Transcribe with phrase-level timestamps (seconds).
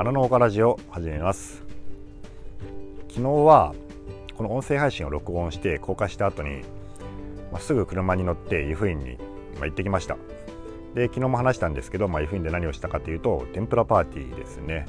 [0.00, 1.62] 花の岡ラジオ始めます。
[3.10, 3.74] 昨日は
[4.34, 6.62] この音声配信を録音して公開した後に、
[7.52, 9.18] まあ、すぐ車に乗って湯布院に、
[9.56, 10.16] まあ、行ってきました。
[10.94, 14.86] で昨日も話したんですけど、ま、湯布院で何をしたかというと天ぷらパーティーですね。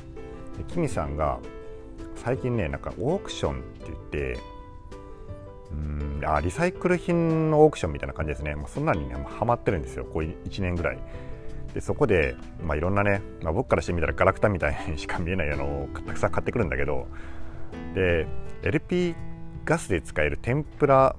[0.57, 1.39] でキミさんが
[2.15, 4.39] 最近ねなんかオークションって言って
[5.73, 10.05] うんあリサイクル品のオークションみたいな感じですね、まあ、そんなにねハマってるんですよ。
[10.05, 10.99] こう1年ぐらい。
[11.73, 17.07] でそこで、まあ、いろんなね、まあ、僕からしてみたらガラクタみたいにしか見えないあのたくさん買ってくるんだけど
[17.95, 18.27] で
[18.63, 19.15] LP
[19.65, 21.15] ガスで使える天ぷら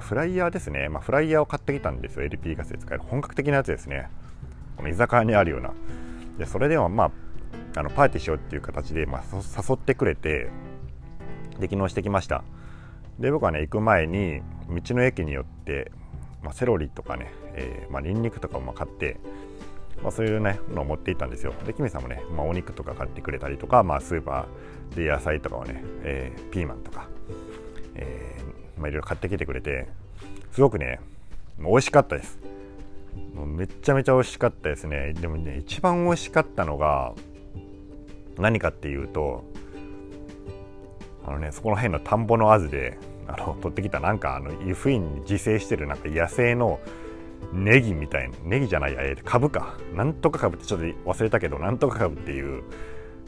[0.00, 2.24] フライヤーですね、まあ、フライヤーを買ってきたんですよ。
[2.24, 3.04] LP ガスで使える。
[3.04, 4.08] 本格的なやつですね。
[4.76, 5.72] この居酒屋にあるような。
[6.38, 7.10] でそれではまあ
[7.78, 10.50] あのパーティーしようっていう形で、まあ、誘ってくれて
[11.58, 12.42] で昨日してきました。
[13.18, 15.92] で僕はね行く前に道の駅によって、
[16.42, 19.18] まあ、セロリとかね、えーまあ、ニンニクとかも買って
[20.02, 21.54] まあ、そういうねのを持っていったんですよ。
[21.64, 27.08] でキミさんもね、まあ、お肉とか買ってくれたりとか、まあ、スーパーで野菜とかをね、えー、ピーマンとか、
[27.94, 29.88] えーまあ、いろいろ買ってきてくれて
[30.52, 31.00] すごくね
[31.58, 32.38] 美味しかったです。
[33.34, 35.12] もうめちゃめちゃ美味しかったですね。
[35.12, 37.12] でもね一番美味しかったのが
[38.38, 39.44] 何かっていうと
[41.24, 46.80] あのねそこの辺の田んぼのあずであの取ってきたなんかあの湯布院に自生してるなんか野生の
[47.52, 49.76] ネギみたいなネギじゃない、えー、株か。
[49.94, 52.62] なんとか株ってちょっと忘れたけどなんとか株っていう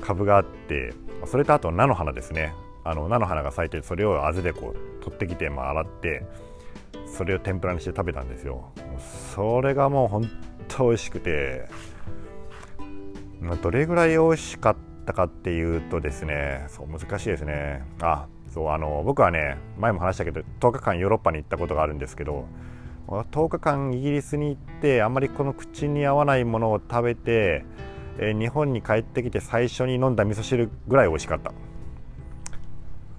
[0.00, 0.92] 株があって
[1.26, 2.54] それとあと菜の花ですね。
[2.84, 6.26] あの菜の花が咲いてそれをあずでこう取ってきて、まあ、洗って
[7.06, 8.72] それを天ぷらにして食べたんですよ。
[9.34, 10.30] それがもう本
[10.68, 11.68] 当美味しくて、
[13.40, 14.76] まあ、どれぐらい美味しかっ
[15.06, 17.82] たかっていうとですねそう難しいですね。
[18.02, 22.46] あそうあの僕はね前も話したけど10日間ヨーロッパに行ったことがあるんですけど
[23.06, 27.64] 10日間イギリスに行ってあまりこの口に合わないものを食べて、
[28.18, 31.52] えー、日本に帰ってきて最初に飲んだ味噌汁ぐらい美味しかった。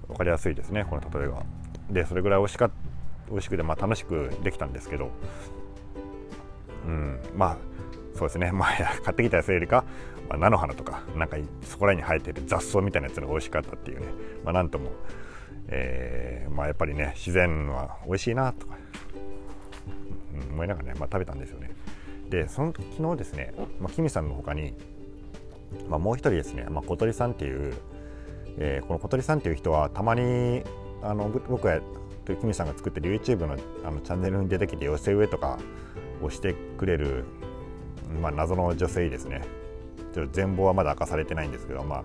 [0.08, 1.42] 分かりやすいですねこの例えが。
[1.90, 2.70] でそれぐらい美味しか
[3.28, 5.10] 美味しくて、まあ、楽しくできたんですけど。
[6.86, 7.56] うんまあ
[8.14, 8.70] そうですね、まあ、
[9.04, 9.84] 買ってきたやつよりか、
[10.28, 14.06] まあ、菜の花とかなんかそこら辺に生えてる雑草みたいなやつが美味しかったっていうね、
[14.42, 14.90] まあ、なんとも、
[15.68, 18.76] えーまあ、やっぱりね自然は美味しいなとか。
[20.50, 21.70] 思いながらね、まあ、食べたんですよね。
[22.30, 24.74] でその昨日ですね、まあ、キミさんの他に、
[25.88, 27.74] まあ、もう一人ですね、まあ、小鳥さんっていう、
[28.58, 30.62] えー、この小鳥さんっていう人はたまに
[31.02, 31.80] あの僕が
[32.34, 35.58] キミさんが作ってる YouTube のあのチャンネルに出てきて寄せ植えとか
[36.20, 37.24] をしてくれる、
[38.20, 39.42] まあ、謎の女性ですね
[40.12, 42.04] ちょっと全貌はまだ明かされてないんですけど、まあ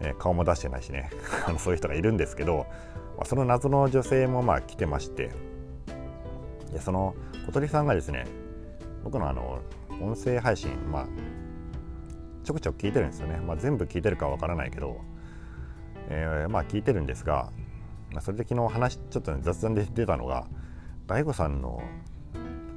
[0.00, 1.10] えー、顔も出してないしね
[1.58, 2.66] そういう人がいるんですけど、
[3.16, 5.30] まあ、その謎の女性もまあ来てまして
[6.72, 7.14] でその
[7.48, 8.26] 小鳥さんがですね
[9.02, 9.62] 僕のあの
[10.02, 11.06] 音声配信まあ
[12.44, 15.00] ちょくちょく聞いてるんですよね、まあ、全部聞いてるかわからないけど、
[16.10, 17.50] えー、まあ聞いてるんですが、
[18.12, 20.46] まあ、それで昨日話ちょっと、ね、雑談で出たのが
[21.06, 21.82] DAIGO さんの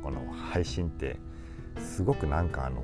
[0.03, 1.17] この配信って
[1.77, 2.81] すごくなんかあの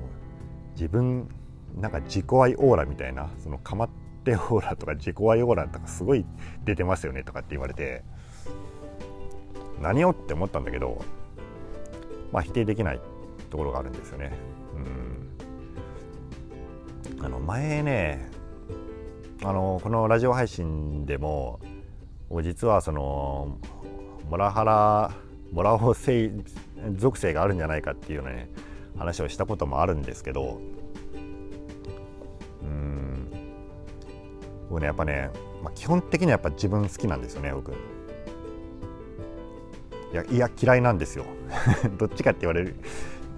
[0.74, 1.26] 自分
[1.74, 3.90] なんか自己愛オーラみたいなそのかまっ
[4.24, 6.26] てオーラとか自己愛オーラとかすごい
[6.66, 8.04] 出てますよねとかって言われて
[9.80, 11.02] 何をって思ったんだけど
[12.32, 13.00] まあ、否定できない
[13.50, 14.32] ところがあるんですよね。
[17.18, 18.30] うん、あの前ね
[19.42, 21.60] あのこのラジオ配信でも
[22.42, 23.58] 実はその
[24.28, 25.10] モラハラ
[25.52, 26.30] モラホ性
[26.96, 28.50] 属性があるんじゃないかっていうね
[28.98, 30.60] 話をしたこともあるんですけど
[32.62, 33.30] うん
[34.68, 35.30] 僕ねやっぱね、
[35.62, 37.72] まあ、基本的にはやっぱ自分好きなんですよね僕。
[40.12, 41.24] いやいや嫌いなんですよ。
[41.98, 42.76] どっちかって言われる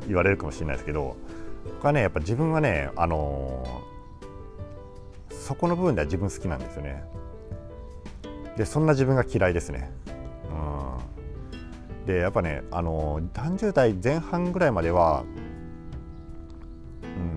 [0.06, 1.16] 言われるかもしれないですけど
[1.64, 7.04] 僕はねやっぱ自分はねあのー、そこの部分では自分好きなんですよね。
[8.56, 9.90] でそんな自分が嫌いですね。
[10.50, 12.06] うん。
[12.06, 15.24] でやっぱねあのー、30代前半ぐらいまでは、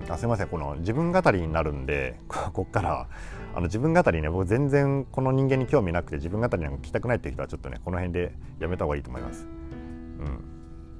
[0.10, 3.08] あすみませんこの自分語りになるんで こっから
[3.56, 9.48] あの自分語りね僕全然この人間に興味なくて自分語りなんか聞きたくないっていう人はちょっとねこの辺でやめた方がいいと思います。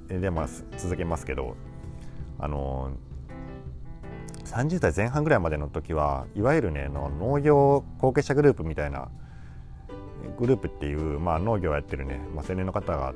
[0.08, 0.46] うん、でまあ
[0.76, 1.56] 続けますけど
[2.38, 2.92] あの
[4.44, 9.08] 30代前半ぐらいまでの時はいわゆるねの農業後継者グループみたいな
[10.38, 13.14] グループっていう、まあ、農業をやってるね、まあ、青年の方が、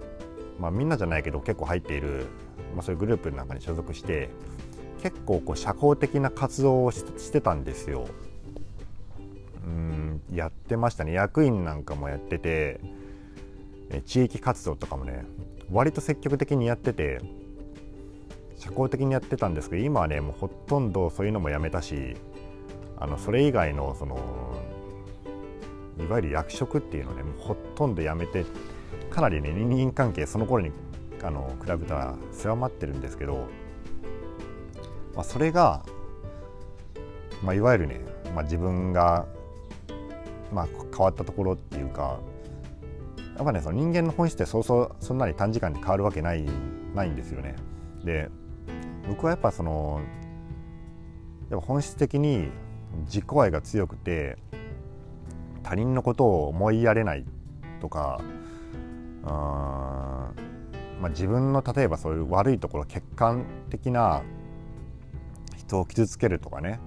[0.58, 2.26] まあ、みんなじゃないけど結構入っている、
[2.74, 4.30] まあ、そういうグループの中に所属して
[5.02, 8.06] 結構こう社交的な活動をしてたんですよ。
[9.64, 12.80] うんやってましたね役員なんかもやってて
[14.06, 15.24] 地域活動とかもね
[15.70, 17.20] 割と積極的にやってて
[18.56, 22.16] 社交的にやってたんですけど今はねもうほとんどそういうのもやめたし
[22.98, 24.16] あのそれ以外のその
[25.98, 28.44] いわゆる役職っていうのをねほとんどやめて
[29.10, 30.72] かなりね人間関係その頃に
[31.22, 33.48] あの比べたら狭まってるんですけど、
[35.14, 35.84] まあ、それが、
[37.42, 38.00] まあ、いわゆるね、
[38.34, 39.26] まあ、自分が、
[40.52, 42.20] まあ、変わったところっていうか
[43.36, 46.44] やっぱねその人間の本質ってそうそうそんなに短時間で変わるわけない
[46.94, 47.54] ないんですよね。
[48.02, 48.28] で
[49.08, 50.00] 僕はやっぱその
[51.50, 52.48] やっぱ本質的に
[53.04, 54.36] 自己愛が強くて
[55.62, 57.24] 他人のことを思いやれない
[57.80, 58.20] とか
[61.00, 64.22] まあ、自分の例えばそういう悪いところ客観的な
[65.68, 66.80] 人を傷つけるとかね、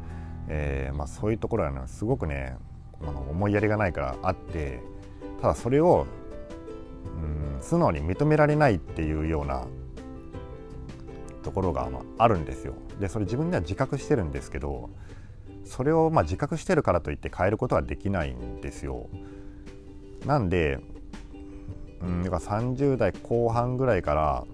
[0.47, 2.57] えーまあ、そういうところは、ね、すごくね
[3.01, 4.81] あの思いやりがないからあって
[5.39, 6.07] ただそれを
[7.05, 9.65] うん素直に認められないっていうような
[11.43, 12.73] ところがまあるんですよ。
[12.99, 14.91] でそれ自分では自覚してるんですけど
[15.65, 19.09] それをまあ自覚してるからといって変えることはできないんですよ。
[20.25, 20.79] なんで、
[22.01, 24.45] うん、だか30代後半ぐらいから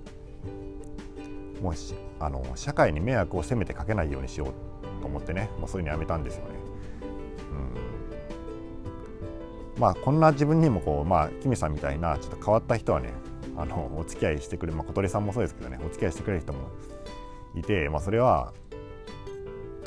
[1.62, 1.74] もう
[2.19, 6.51] あの社会に迷惑をせめてかけないようにしようと思ってねもうそういうのやめたんですよね。
[9.75, 13.13] うん、まあこんな自分にもこうまあキミさんみたいなちょっと変わった人はね
[13.55, 16.69] あのお付き合いしてくれ、まあ、小鳥さんもそうですけどねお付き合いしてくれる人も
[17.55, 18.53] いて、まあ、それは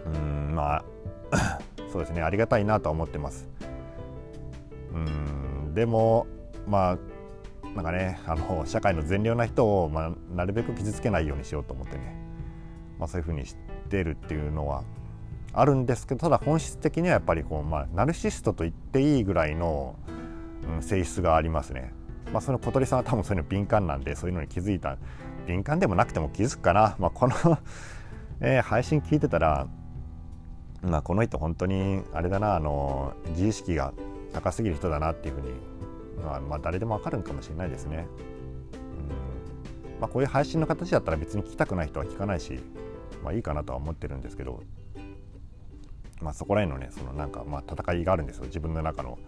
[0.06, 0.84] うんまあ
[1.92, 3.48] そうですねありがたいなとは思ってます。
[4.92, 6.26] うんでも
[6.66, 6.98] まあ
[7.74, 12.16] なんかねあの社会の善良な人を、まあ、なるべく傷つけないようにしようと思ってね、
[13.00, 13.56] まあ、そういうふうにし
[13.88, 14.84] てるっていうのは
[15.52, 19.96] あるんですけどただ本質的にはやっぱりこう、まあ、ナルシストと言っていいぐらいの、
[20.76, 21.92] うん、性質がありますね。
[22.32, 24.98] まあ、その小鳥さんは多分そういうの敏感なんでそういうのに気づいた
[25.46, 27.34] 敏感でもなくても気づくかな、まあ、この
[28.42, 29.66] えー、配信聞いてたら、
[30.82, 33.92] まあ、この人本当にあれだなあの自意識が
[34.32, 35.48] 高すぎる人だなっていうふうに、
[36.24, 38.06] まあ、まあ誰でも分かるんかもしれないですね。
[38.72, 42.60] うんまあ、こういう配信の形だったら別に聞きたくない人は聞かないし、
[43.22, 44.62] まあ、いいかなとは思ってるんですけど、
[46.20, 48.44] まあ、そこら辺のねそのなんかまあ戦いがあるんですよ。
[48.44, 49.18] 自分の中の。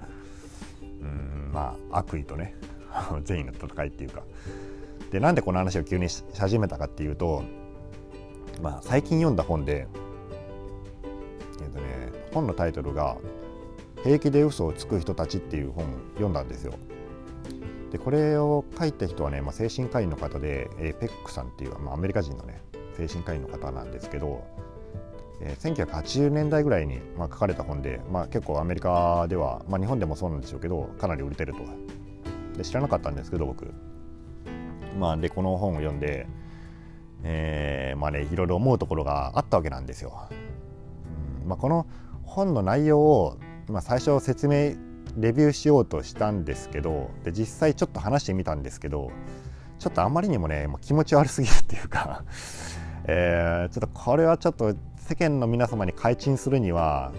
[1.00, 2.54] うんまあ悪意とね
[3.24, 4.22] 善意の戦いっていうか。
[5.10, 7.42] でなんでこの話を急にし始めたかっていうと、
[8.62, 9.86] まあ、最近読んだ本で、
[11.60, 11.84] えーとね、
[12.32, 13.18] 本のタイトルが
[14.04, 16.72] 「平気で嘘をつく人たち」っていう本を読んだんですよ。
[17.90, 22.62] でこれを書いた人はね、まあ、精神科医の方で、えー、ペックさんっていう、まあ、アメリカ人のね
[22.96, 24.44] 精神科医の方なんですけど、
[25.40, 31.60] えー、1980年代ぐらいに、まあ、書かれた本で、まあ、結構アメリカでは、まあ、日本でもそうなんでしょうけどかなり売れてると
[32.56, 33.72] で知らなかったんですけど僕
[34.98, 36.26] まあでこの本を読んで
[37.24, 40.28] えー、まあねいろいろ思うところがあったわけなんですよ。
[41.42, 41.86] うんまあ、この
[42.24, 43.38] 本の内容を、
[43.68, 44.74] まあ、最初説明
[45.16, 49.10] レビューしようとしたんですけどで実際ちょっと話してみたんですけど
[49.78, 52.24] ちょっとあまりにもねもう気持ち悪すぎるっていうか
[53.06, 57.12] えー、ちょっとこれはちょっと世間の皆様に開陳するには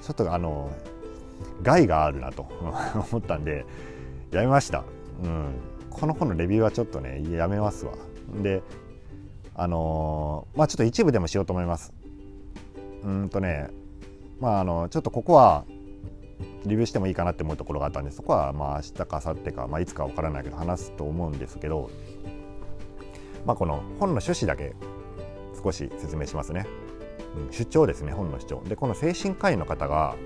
[0.00, 0.70] ちょっとあの
[1.62, 2.46] 害があるなと
[3.12, 3.64] 思ったんで
[4.30, 4.84] やめました、
[5.22, 5.54] うん、
[5.90, 7.92] この本のレビューはちょっとねやめますわ。
[8.42, 8.62] で
[9.54, 11.92] あのー、まあちょっと一部でもしようと思います。
[13.04, 13.68] うんとね
[14.40, 15.64] まああのちょっとここは
[16.64, 21.90] レビューしてもいいかなって思うところがあったんでそこはまあ明日か明後日か、まあ、いつかわからないけど話すと思うんですけど、
[23.44, 24.74] まあ、この本の趣旨だけ
[25.62, 26.66] 少し説明しますね。
[27.50, 30.16] 主張ですね本の主張でこの精神科医の方が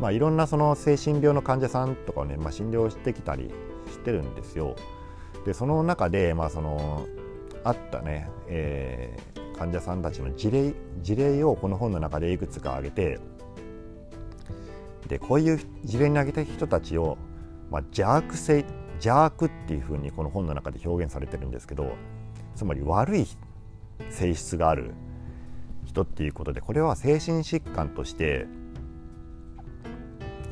[0.00, 3.50] まあ、いろんなその精神病の患者さんとかをね、まあ、診療してきたり
[3.90, 4.76] してるんですよ。
[5.46, 7.06] でその中で、まあ、その
[7.64, 13.20] あったね、えー、患者さんたちの事例事例をこの本の中でいくつか挙げて
[15.06, 17.18] でこういう事例に挙げた人たちを、
[17.70, 21.94] まあ、邪悪性邪悪っていうふうにこの本の中で表現されてるんですけど
[22.54, 23.26] つまり悪い
[24.10, 24.92] 性質がある
[25.84, 28.46] 人っていうことでこれは精神疾患として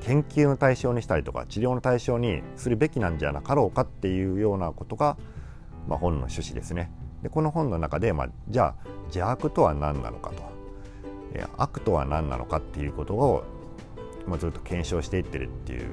[0.03, 5.17] 研究の対象にしたりとか治療の対象にするべきなんじゃなかろうかっていうようなことが、
[5.89, 6.91] まあ、本の趣旨ですね。
[7.23, 10.43] でこの本の中で、まあ、じゃあ邪悪とは何なのかと、
[11.35, 13.45] え悪とは何なのかっていうことを、
[14.27, 15.87] まあ、ずっと検証していってるっていう、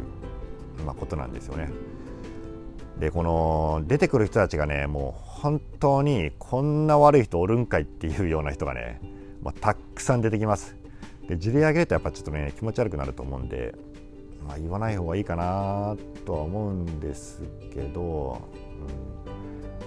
[0.84, 1.70] まあ、ことなんですよね。
[3.00, 9.00] でこの出てくる人たちがねもう本当にこんな悪い人おるんかいっていうような人がね、
[9.42, 10.76] まあ、たくさん出てきます。
[11.28, 13.76] で事例挙げるとやっぱちょっとね気持ち悪くなると思うんで
[14.50, 18.42] まあ、言わない方がいいかなとは思うんですけど、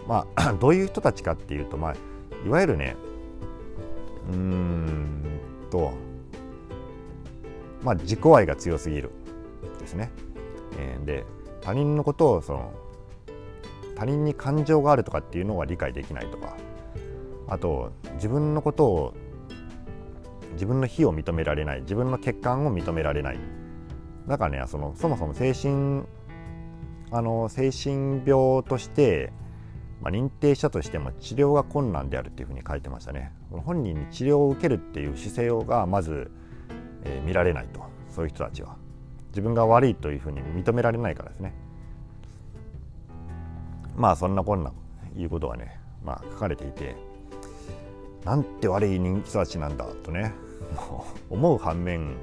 [0.03, 1.95] うん、まあ どういう人たちかっていうと、まあ、
[2.47, 2.95] いわゆるね
[4.31, 5.31] うーん
[5.71, 5.93] と
[7.83, 9.11] まあ、自己愛が強すぎる
[9.81, 10.13] ですね。
[10.79, 11.25] えー、で
[11.63, 12.73] 他人のことをその
[13.95, 16.57] 他人に感情があるとかっていうのは理解できないとか
[17.49, 19.15] あと自分のことを
[20.53, 23.39] 自分の非を認められない自分の欠陥を認められない。
[24.29, 26.05] だからねそのそもそも精神
[27.11, 29.33] あの精神病として、
[30.01, 33.33] まあ、認定したとしても治療が困難であるっていうふうに書いてましたね。
[33.51, 36.31] 本人に治療を受けるっていう姿勢がまず、
[37.05, 38.77] えー、見られないとそういう人たちは。
[39.29, 41.55] 自分が悪いというふうに認められないからですね。
[43.97, 44.73] まあそんなこんな
[45.17, 46.97] いうことがね、まあ、書かれていて
[48.25, 50.33] なんて悪い人気たちなんだとね
[51.29, 52.17] 思う反面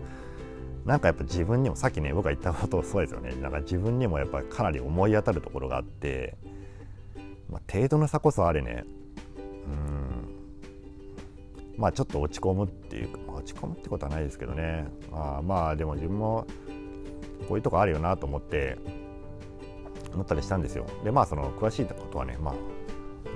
[0.85, 3.35] なんかやっぱ自分にもさっきね僕が言ったことそうですよね。
[3.41, 6.35] なんか自分にもやっぱりかなり思い当たるところがあって、
[7.49, 8.85] まあ、程度の差こそあれね
[9.67, 10.29] うん
[11.77, 14.87] まあちょっと落ち込むっていうか、まあ、落ち込むってことはないですけどね。
[15.11, 16.47] あまあでも自分も
[17.47, 18.77] こういうとこあるよなと思って
[20.13, 20.85] 思ったりしたんですよ。
[21.03, 22.55] でまあその詳しいことはね、まあ、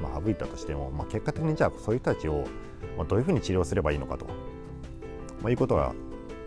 [0.01, 2.45] まあ省いたとしても、まあ、結果的にじゃあそういう人たちを
[3.07, 5.93] どういうふうに治療すればいいのかと、まあ、いうことが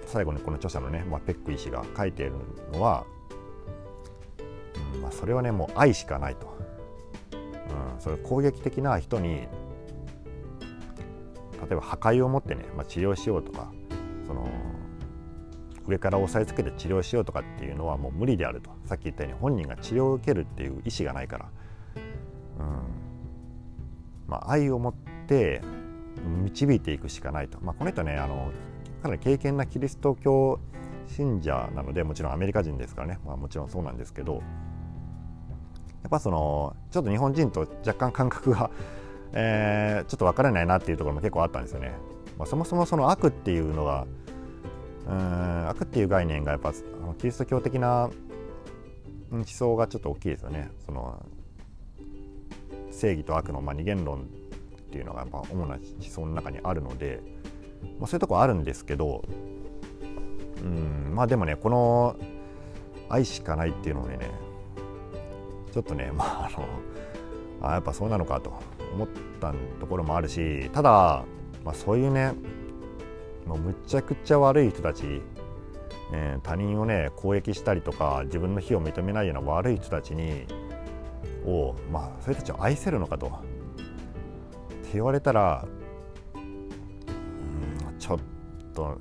[0.06, 2.32] 最後にこの著者のね、まあ、ペック医師が書いている
[2.72, 3.04] のは、
[4.94, 6.56] うんまあ、それはねもう愛しかないと、
[7.32, 9.48] うん、それ攻撃的な人に
[11.68, 13.72] 例えば破壊を持ってね、まあ、治療しようとか
[15.86, 18.70] 上から押さえつけて治療しようとかっていうのはもう無理であると。
[18.84, 21.48] さっき言ったように本人が治療を受けるっていう意思がないから、
[22.60, 23.06] うん。
[24.26, 24.94] まあ、愛を持っ
[25.26, 25.62] て
[26.44, 28.50] 導いていくしかないと、まあ、この人ねあの
[29.02, 30.58] かなり敬虔なキリスト教
[31.06, 34.42] 信者なのでもちろんアメリカ人ですからね、まあ、もちろんそうなんですけど。
[36.02, 38.70] やっぱそのちょっと日本人と若干感覚が、
[39.34, 41.94] えー、ちょっと分からないなっていうところも結構あったんですよね。
[42.38, 44.06] まあ、そもそもその悪っていうのが
[45.08, 46.72] うん悪っていう概念がやっぱ
[47.18, 48.10] キリスト教的な
[49.30, 50.70] 思想がちょっと大きいですよね。
[50.84, 51.24] その
[52.90, 54.24] 正義と悪の、まあ、二元論っ
[54.90, 57.20] ていうのがやっぱ主な思想の中にあるので、
[58.00, 59.22] まあ、そういうとこあるんですけど
[60.62, 62.16] うんまあでもねこの
[63.08, 64.30] 愛しかないっていうのでね
[65.72, 66.66] ちょっとね まああの
[67.68, 68.52] あやっぱそうなのかと
[68.94, 69.08] 思っ
[69.40, 71.24] たところもあるしただ、
[71.64, 72.32] まあ、そういうね
[73.46, 75.22] もうむちゃくちゃ悪い人たち、
[76.12, 80.46] えー、他人をね攻撃したりとか自分の非を認めないような悪い人たちに
[81.44, 83.30] をまあそれたちを愛せるのかとっ
[84.82, 85.66] て言われたら
[86.34, 88.18] うんちょっ
[88.74, 88.98] と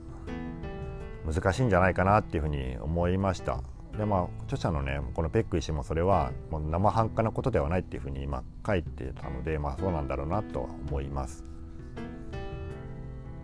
[1.26, 3.62] 難しいんじゃないかなっていうふうに思いました。
[3.98, 10.60] でまあ著者のねこのペック医師もそれはもう生半可なことではないっていうふうに今書いてたのでまあそうなんだろうなと
[10.90, 11.55] 思います。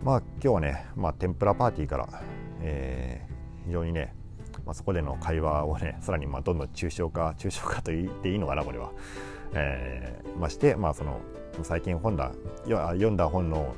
[0.02, 2.08] まあ今日はね、まあ、天ぷらパーティーから、
[2.60, 4.14] えー、非常にね、
[4.66, 8.90] まあ、そこでの会話をねさらにまあどんどん抽象化抽象化と言っていいのかなこれは、
[9.54, 11.20] えー、まして、まあ、その
[11.62, 12.32] 最近本だ
[12.64, 13.76] 読んだ本の、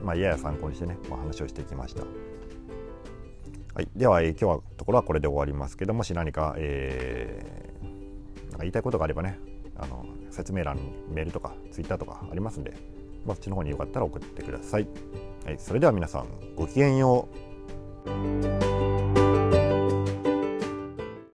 [0.00, 2.04] うんまあ、やや参考にしてね、まあ、話をしてきました。
[3.74, 9.38] はい、では、えー、今日はところはこれで終わりますけどもし何か,、えー、なんか言いたいことがあればね
[9.76, 12.74] あの説明欄にメールとかツイッターとかありますんで
[13.26, 14.86] まそっちの方によかったら送ってください。
[15.44, 17.28] はい、それでは皆さんごきげんよ
[18.64, 18.67] う。